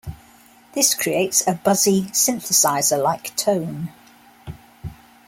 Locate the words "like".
2.99-3.35